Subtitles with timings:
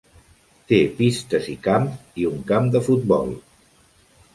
[0.71, 3.35] Té pistes i camps i un camp de futbol.